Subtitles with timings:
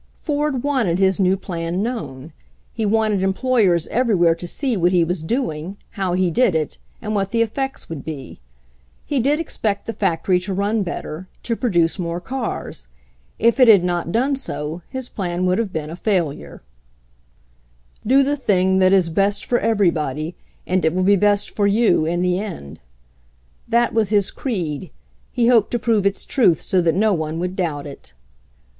[0.09, 2.33] \ Ford wanted his new plan known;
[2.73, 7.13] he wanted employers everywhere to see what he was doing, how he did it, and
[7.13, 8.39] what the effects would be.
[9.05, 12.87] He did expect the factory to run better, to produce more cars.
[13.37, 16.63] If it had not done so his plan would have been a failure,
[18.01, 21.51] j "Do the thing 1 that is best for everybody and it will be best
[21.51, 22.79] for you in the end."
[23.67, 24.91] That was his creed.
[25.31, 28.13] He hoped to prove its truth so that no ^ one would doubt it.